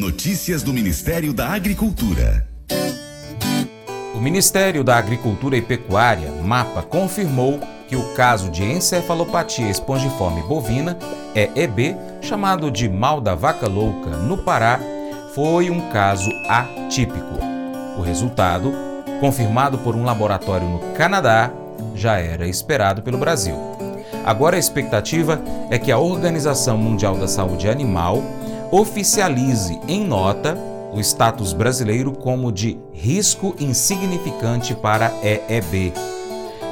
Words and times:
Notícias 0.00 0.62
do 0.62 0.72
Ministério 0.72 1.30
da 1.30 1.50
Agricultura. 1.50 2.48
O 4.14 4.18
Ministério 4.18 4.82
da 4.82 4.96
Agricultura 4.96 5.58
e 5.58 5.60
Pecuária, 5.60 6.30
MAPA, 6.42 6.80
confirmou 6.80 7.60
que 7.86 7.96
o 7.96 8.14
caso 8.14 8.50
de 8.50 8.64
encefalopatia 8.64 9.68
espongiforme 9.68 10.40
bovina, 10.44 10.96
EEB, 11.34 11.94
chamado 12.22 12.70
de 12.70 12.88
mal 12.88 13.20
da 13.20 13.34
vaca 13.34 13.68
louca, 13.68 14.16
no 14.16 14.38
Pará, 14.38 14.80
foi 15.34 15.68
um 15.68 15.90
caso 15.90 16.30
atípico. 16.48 17.38
O 17.98 18.00
resultado, 18.00 18.72
confirmado 19.20 19.76
por 19.76 19.94
um 19.94 20.02
laboratório 20.02 20.66
no 20.66 20.78
Canadá, 20.94 21.52
já 21.94 22.16
era 22.16 22.48
esperado 22.48 23.02
pelo 23.02 23.18
Brasil. 23.18 23.54
Agora 24.24 24.56
a 24.56 24.58
expectativa 24.58 25.42
é 25.70 25.78
que 25.78 25.92
a 25.92 25.98
Organização 25.98 26.78
Mundial 26.78 27.18
da 27.18 27.28
Saúde 27.28 27.68
Animal 27.68 28.22
oficialize 28.70 29.80
em 29.88 30.04
nota 30.04 30.56
o 30.92 31.00
status 31.00 31.52
brasileiro 31.52 32.12
como 32.12 32.52
de 32.52 32.78
risco 32.92 33.54
insignificante 33.58 34.74
para 34.74 35.12
EEB. 35.22 35.92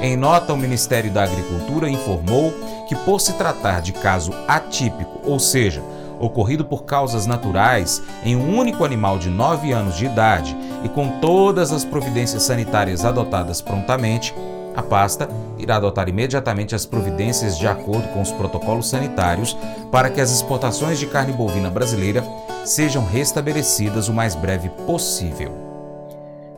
Em 0.01 0.15
nota, 0.15 0.53
o 0.53 0.57
Ministério 0.57 1.11
da 1.11 1.23
Agricultura 1.23 1.89
informou 1.89 2.53
que, 2.87 2.95
por 2.95 3.19
se 3.19 3.33
tratar 3.33 3.81
de 3.81 3.91
caso 3.91 4.31
atípico, 4.47 5.19
ou 5.25 5.39
seja, 5.39 5.83
ocorrido 6.19 6.65
por 6.65 6.83
causas 6.83 7.25
naturais 7.25 8.01
em 8.23 8.35
um 8.35 8.57
único 8.57 8.83
animal 8.83 9.17
de 9.17 9.29
9 9.29 9.71
anos 9.71 9.97
de 9.97 10.05
idade 10.05 10.55
e 10.83 10.89
com 10.89 11.19
todas 11.19 11.71
as 11.71 11.83
providências 11.83 12.43
sanitárias 12.43 13.03
adotadas 13.03 13.61
prontamente, 13.61 14.33
a 14.79 14.83
pasta 14.83 15.29
irá 15.57 15.75
adotar 15.75 16.07
imediatamente 16.09 16.73
as 16.73 16.85
providências 16.85 17.57
de 17.57 17.67
acordo 17.67 18.07
com 18.09 18.21
os 18.21 18.31
protocolos 18.31 18.89
sanitários 18.89 19.55
para 19.91 20.09
que 20.09 20.21
as 20.21 20.31
exportações 20.31 20.97
de 20.97 21.05
carne 21.05 21.33
bovina 21.33 21.69
brasileira 21.69 22.23
sejam 22.65 23.05
restabelecidas 23.05 24.07
o 24.07 24.13
mais 24.13 24.35
breve 24.35 24.69
possível. 24.87 25.53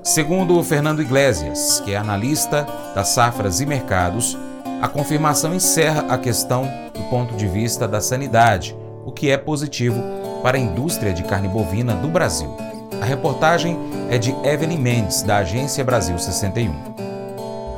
Segundo 0.03 0.63
Fernando 0.63 1.01
Iglesias, 1.01 1.79
que 1.81 1.93
é 1.93 1.97
analista 1.97 2.67
das 2.95 3.09
safras 3.09 3.59
e 3.59 3.65
mercados, 3.65 4.37
a 4.81 4.87
confirmação 4.87 5.53
encerra 5.53 6.05
a 6.09 6.17
questão 6.17 6.63
do 6.93 7.03
ponto 7.09 7.35
de 7.35 7.47
vista 7.47 7.87
da 7.87 8.01
sanidade, 8.01 8.75
o 9.05 9.11
que 9.11 9.29
é 9.29 9.37
positivo 9.37 10.01
para 10.41 10.57
a 10.57 10.59
indústria 10.59 11.13
de 11.13 11.23
carne 11.23 11.47
bovina 11.47 11.93
do 11.93 12.07
Brasil. 12.07 12.55
A 12.99 13.05
reportagem 13.05 13.77
é 14.09 14.17
de 14.17 14.31
Evelyn 14.43 14.77
Mendes, 14.77 15.21
da 15.21 15.37
Agência 15.37 15.83
Brasil 15.83 16.17
61. 16.17 17.00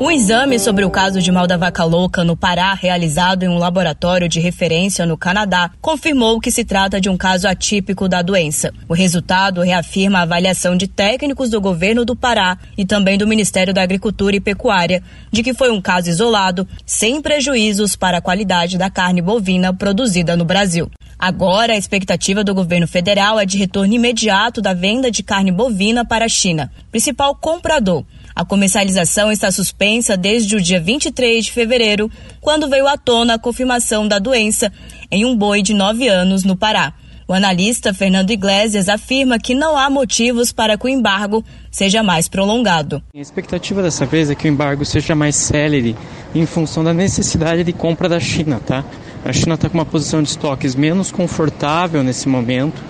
Um 0.03 0.11
exame 0.11 0.59
sobre 0.59 0.83
o 0.83 0.89
caso 0.89 1.21
de 1.21 1.31
mal 1.31 1.47
da 1.47 1.55
vaca 1.55 1.81
louca 1.85 2.25
no 2.25 2.35
Pará, 2.35 2.73
realizado 2.73 3.43
em 3.43 3.47
um 3.47 3.57
laboratório 3.57 4.27
de 4.27 4.37
referência 4.41 5.05
no 5.05 5.15
Canadá, 5.15 5.71
confirmou 5.79 6.41
que 6.41 6.51
se 6.51 6.65
trata 6.65 6.99
de 6.99 7.09
um 7.09 7.15
caso 7.15 7.47
atípico 7.47 8.09
da 8.09 8.21
doença. 8.21 8.73
O 8.89 8.93
resultado 8.93 9.61
reafirma 9.61 10.19
a 10.19 10.23
avaliação 10.23 10.75
de 10.75 10.89
técnicos 10.89 11.49
do 11.49 11.61
governo 11.61 12.03
do 12.03 12.17
Pará 12.17 12.57
e 12.77 12.85
também 12.85 13.17
do 13.17 13.25
Ministério 13.25 13.73
da 13.73 13.81
Agricultura 13.81 14.35
e 14.35 14.41
Pecuária 14.41 15.01
de 15.31 15.41
que 15.41 15.53
foi 15.53 15.71
um 15.71 15.81
caso 15.81 16.09
isolado, 16.09 16.67
sem 16.85 17.21
prejuízos 17.21 17.95
para 17.95 18.17
a 18.17 18.21
qualidade 18.21 18.77
da 18.77 18.89
carne 18.89 19.21
bovina 19.21 19.73
produzida 19.73 20.35
no 20.35 20.43
Brasil. 20.43 20.91
Agora, 21.25 21.71
a 21.71 21.77
expectativa 21.77 22.43
do 22.43 22.53
governo 22.53 22.85
federal 22.85 23.39
é 23.39 23.45
de 23.45 23.57
retorno 23.57 23.93
imediato 23.93 24.61
da 24.61 24.73
venda 24.73 25.09
de 25.09 25.23
carne 25.23 25.52
bovina 25.52 26.03
para 26.03 26.25
a 26.25 26.30
China, 26.30 26.69
principal 26.91 27.33
comprador 27.35 28.03
a 28.35 28.43
comercialização 28.43 29.31
está 29.31 29.52
suspensa 29.52 30.17
desde 30.17 30.55
o 30.55 30.61
dia 30.61 30.80
23 30.80 31.45
de 31.45 31.52
fevereiro, 31.52 32.09
quando 32.41 32.67
veio 32.67 32.88
à 32.88 32.97
tona 32.97 33.35
a 33.35 33.39
confirmação 33.39 34.07
da 34.07 34.17
doença 34.17 34.71
em 35.11 35.23
um 35.23 35.35
boi 35.35 35.61
de 35.61 35.73
9 35.73 36.07
anos 36.07 36.43
no 36.43 36.55
Pará. 36.55 36.93
O 37.27 37.33
analista 37.33 37.93
Fernando 37.93 38.31
Iglesias 38.31 38.89
afirma 38.89 39.39
que 39.39 39.55
não 39.55 39.77
há 39.77 39.89
motivos 39.89 40.52
para 40.52 40.77
que 40.77 40.85
o 40.85 40.89
embargo 40.89 41.43
seja 41.71 42.03
mais 42.03 42.27
prolongado. 42.27 43.02
A 43.15 43.19
expectativa 43.19 43.81
dessa 43.81 44.05
vez 44.05 44.30
é 44.30 44.35
que 44.35 44.48
o 44.48 44.52
embargo 44.52 44.83
seja 44.83 45.15
mais 45.15 45.36
célere 45.36 45.95
em 46.36 46.45
função 46.45 46.83
da 46.83 46.93
necessidade 46.93 47.64
de 47.64 47.71
compra 47.71 48.09
da 48.09 48.19
China, 48.19 48.59
tá? 48.59 48.83
A 49.26 49.32
China 49.32 49.56
está 49.56 49.70
com 49.70 49.78
uma 49.78 49.86
posição 49.86 50.22
de 50.22 50.30
estoques 50.30 50.76
menos 50.76 51.11
confortável 51.11 52.04
nesse 52.04 52.28
momento 52.28 52.82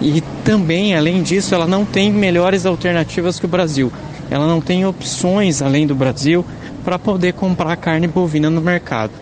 e 0.00 0.22
também, 0.44 0.94
além 0.96 1.22
disso, 1.22 1.54
ela 1.54 1.66
não 1.66 1.84
tem 1.84 2.12
melhores 2.12 2.66
alternativas 2.66 3.38
que 3.38 3.46
o 3.46 3.48
Brasil 3.48 3.92
ela 4.30 4.46
não 4.46 4.60
tem 4.60 4.84
opções 4.84 5.62
além 5.62 5.86
do 5.86 5.94
Brasil 5.94 6.44
para 6.84 6.98
poder 6.98 7.34
comprar 7.34 7.76
carne 7.76 8.06
bovina 8.06 8.50
no 8.50 8.60
mercado. 8.60 9.12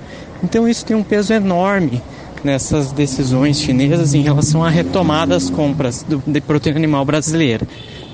Então 0.42 0.68
isso 0.68 0.84
tem 0.84 0.96
um 0.96 1.02
peso 1.02 1.32
enorme 1.32 2.02
nessas 2.42 2.92
decisões 2.92 3.58
chinesas 3.58 4.12
em 4.12 4.20
relação 4.20 4.62
à 4.62 4.68
retomada 4.68 5.34
das 5.34 5.48
compras 5.48 6.04
de 6.26 6.40
proteína 6.40 6.78
animal 6.78 7.04
brasileira. 7.04 7.66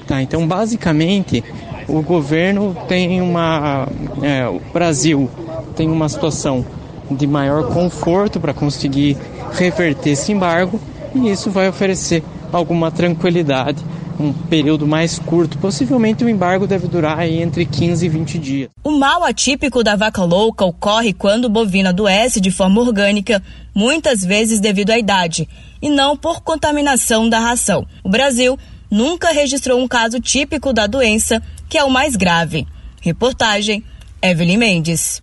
Tá, 0.07 0.23
então 0.23 0.47
basicamente 0.47 1.43
o 1.89 2.03
governo 2.03 2.77
tem 2.89 3.21
uma, 3.21 3.89
é, 4.23 4.47
o 4.49 4.61
Brasil 4.73 5.31
tem 5.77 5.89
uma 5.89 6.09
situação 6.09 6.65
de 7.11 7.27
maior 7.27 7.69
conforto 7.73 8.41
para 8.41 8.55
conseguir 8.55 9.17
reverter 9.53 10.11
esse 10.11 10.33
embargo 10.33 10.81
e 11.15 11.31
isso 11.31 11.51
vai 11.51 11.69
oferecer 11.69 12.23
alguma 12.53 12.91
tranquilidade 12.91 13.85
um 14.21 14.33
período 14.33 14.87
mais 14.87 15.19
curto. 15.19 15.59
Possivelmente 15.59 16.23
o 16.23 16.29
embargo 16.29 16.67
deve 16.67 16.87
durar 16.87 17.27
entre 17.27 17.65
15 17.65 18.05
e 18.05 18.09
20 18.09 18.39
dias. 18.39 18.71
O 18.85 18.91
mal 18.91 19.25
atípico 19.25 19.83
da 19.83 19.97
vaca 19.97 20.23
louca 20.23 20.65
ocorre 20.65 21.13
quando 21.13 21.47
o 21.47 21.49
bovino 21.49 21.89
adoece 21.89 22.41
de 22.41 22.51
forma 22.51 22.81
orgânica, 22.81 23.43
muitas 23.75 24.23
vezes 24.23 24.61
devido 24.61 24.91
à 24.91 24.99
idade, 24.99 25.49
e 25.81 25.89
não 25.89 26.17
por 26.17 26.43
contaminação 26.43 27.29
da 27.29 27.39
ração. 27.39 27.87
O 28.05 28.11
Brasil 28.11 28.59
nunca 28.91 29.33
registrou 29.33 29.81
um 29.81 29.89
caso 29.89 30.21
típico 30.21 30.73
da 30.73 30.87
doença, 30.87 31.43
que 31.69 31.79
é 31.79 31.85
o 31.85 31.91
mais 31.91 32.15
grave. 32.15 32.67
Reportagem 33.01 33.83
Evelyn 34.23 34.59
Mendes. 34.59 35.23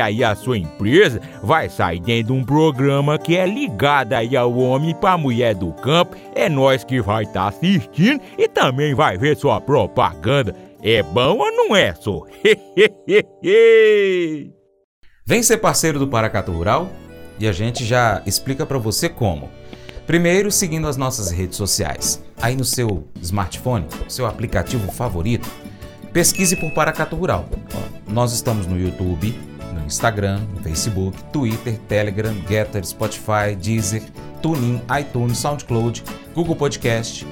aí 0.00 0.24
a 0.24 0.34
sua 0.34 0.58
empresa 0.58 1.20
vai 1.42 1.68
sair 1.68 2.00
dentro 2.00 2.32
de 2.34 2.40
um 2.40 2.44
programa 2.44 3.18
que 3.18 3.36
é 3.36 3.46
ligado 3.46 4.14
aí 4.14 4.36
ao 4.36 4.56
homem 4.56 4.94
para 4.94 5.18
mulher 5.18 5.54
do 5.54 5.72
campo. 5.72 6.16
É 6.34 6.48
nós 6.48 6.82
que 6.84 7.00
vai 7.00 7.24
estar 7.24 7.42
tá 7.42 7.48
assistindo 7.48 8.20
e 8.38 8.48
também 8.48 8.94
vai 8.94 9.18
ver 9.18 9.36
sua 9.36 9.60
propaganda. 9.60 10.54
É 10.82 11.02
bom 11.02 11.38
ou 11.38 11.52
não 11.52 11.76
é, 11.76 11.94
só? 11.94 12.22
Vem 15.26 15.42
ser 15.42 15.56
parceiro 15.56 15.98
do 15.98 16.06
Paracatu 16.08 16.52
Rural 16.52 16.90
e 17.38 17.48
a 17.48 17.52
gente 17.52 17.84
já 17.84 18.22
explica 18.26 18.66
para 18.66 18.78
você 18.78 19.08
como. 19.08 19.48
Primeiro, 20.06 20.50
seguindo 20.50 20.86
as 20.86 20.98
nossas 20.98 21.30
redes 21.30 21.56
sociais. 21.56 22.22
Aí 22.40 22.54
no 22.54 22.64
seu 22.64 23.08
smartphone, 23.22 23.86
seu 24.06 24.26
aplicativo 24.26 24.92
favorito, 24.92 25.48
pesquise 26.12 26.56
por 26.56 26.70
Paracatu 26.72 27.16
Rural. 27.16 27.48
Nós 28.06 28.32
estamos 28.34 28.66
no 28.66 28.78
YouTube, 28.78 29.34
Instagram, 29.84 30.40
Facebook, 30.62 31.22
Twitter, 31.24 31.78
Telegram, 31.88 32.34
Getter, 32.48 32.84
Spotify, 32.84 33.54
Deezer, 33.60 34.02
TuneIn, 34.42 34.82
iTunes, 35.00 35.38
SoundCloud, 35.38 36.02
Google 36.34 36.56
Podcast. 36.56 37.26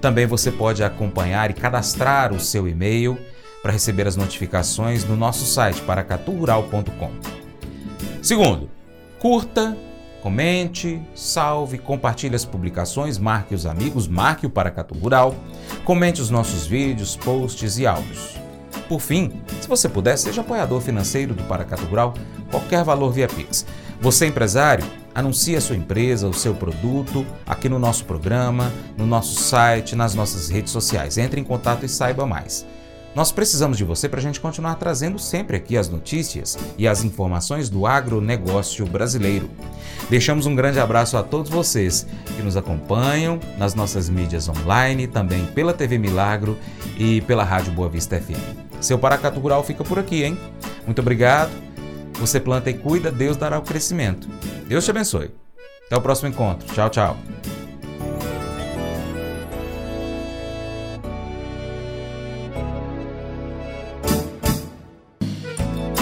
Também 0.00 0.26
você 0.26 0.50
pode 0.50 0.82
acompanhar 0.82 1.50
e 1.50 1.54
cadastrar 1.54 2.32
o 2.32 2.40
seu 2.40 2.66
e-mail 2.66 3.16
para 3.62 3.72
receber 3.72 4.08
as 4.08 4.16
notificações 4.16 5.04
no 5.04 5.16
nosso 5.16 5.46
site 5.46 5.80
paracaturural.com. 5.82 7.10
Segundo, 8.20 8.68
curta, 9.18 9.76
comente, 10.20 11.00
salve, 11.14 11.78
compartilhe 11.78 12.34
as 12.34 12.44
publicações, 12.44 13.18
marque 13.18 13.54
os 13.54 13.64
amigos, 13.64 14.08
marque 14.08 14.46
o 14.46 14.50
Paracatu 14.50 14.94
Rural, 14.94 15.34
comente 15.84 16.20
os 16.20 16.30
nossos 16.30 16.66
vídeos, 16.66 17.16
posts 17.16 17.78
e 17.78 17.86
áudios. 17.86 18.41
Por 18.92 19.00
fim, 19.00 19.32
se 19.58 19.66
você 19.66 19.88
puder, 19.88 20.18
seja 20.18 20.42
apoiador 20.42 20.78
financeiro 20.82 21.32
do 21.32 21.42
Paracatu 21.44 21.82
Rural, 21.86 22.12
qualquer 22.50 22.84
valor 22.84 23.10
via 23.10 23.26
Pix. 23.26 23.64
Você, 24.02 24.26
empresário, 24.26 24.84
anuncie 25.14 25.56
a 25.56 25.62
sua 25.62 25.76
empresa, 25.76 26.28
o 26.28 26.34
seu 26.34 26.54
produto 26.54 27.24
aqui 27.46 27.70
no 27.70 27.78
nosso 27.78 28.04
programa, 28.04 28.70
no 28.94 29.06
nosso 29.06 29.40
site, 29.40 29.96
nas 29.96 30.14
nossas 30.14 30.50
redes 30.50 30.72
sociais. 30.72 31.16
Entre 31.16 31.40
em 31.40 31.44
contato 31.44 31.86
e 31.86 31.88
saiba 31.88 32.26
mais. 32.26 32.66
Nós 33.14 33.30
precisamos 33.30 33.76
de 33.76 33.84
você 33.84 34.08
para 34.08 34.20
a 34.20 34.22
gente 34.22 34.40
continuar 34.40 34.76
trazendo 34.76 35.18
sempre 35.18 35.56
aqui 35.56 35.76
as 35.76 35.88
notícias 35.88 36.56
e 36.78 36.88
as 36.88 37.04
informações 37.04 37.68
do 37.68 37.86
agronegócio 37.86 38.86
brasileiro. 38.86 39.50
Deixamos 40.08 40.46
um 40.46 40.54
grande 40.54 40.80
abraço 40.80 41.16
a 41.16 41.22
todos 41.22 41.50
vocês 41.50 42.06
que 42.36 42.42
nos 42.42 42.56
acompanham 42.56 43.38
nas 43.58 43.74
nossas 43.74 44.08
mídias 44.08 44.48
online, 44.48 45.06
também 45.06 45.44
pela 45.46 45.74
TV 45.74 45.98
Milagro 45.98 46.58
e 46.96 47.20
pela 47.22 47.44
Rádio 47.44 47.72
Boa 47.72 47.88
Vista 47.88 48.18
FM. 48.18 48.80
Seu 48.80 48.98
Paracatu 48.98 49.38
Rural 49.40 49.62
fica 49.62 49.84
por 49.84 49.98
aqui, 49.98 50.24
hein? 50.24 50.38
Muito 50.86 51.00
obrigado. 51.00 51.52
Você 52.14 52.40
planta 52.40 52.70
e 52.70 52.74
cuida, 52.74 53.10
Deus 53.10 53.36
dará 53.36 53.58
o 53.58 53.62
crescimento. 53.62 54.28
Deus 54.66 54.84
te 54.84 54.90
abençoe. 54.90 55.30
Até 55.86 55.96
o 55.96 56.00
próximo 56.00 56.28
encontro. 56.28 56.66
Tchau, 56.72 56.88
tchau. 56.88 57.16